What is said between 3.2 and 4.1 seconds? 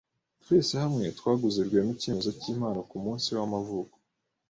we w'amavuko.